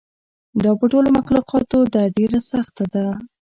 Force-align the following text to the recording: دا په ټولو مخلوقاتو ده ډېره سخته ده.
دا 0.63 0.71
په 0.79 0.85
ټولو 0.91 1.09
مخلوقاتو 1.17 1.77
ده 1.93 2.01
ډېره 2.17 2.39
سخته 2.51 2.83
ده. 2.93 3.05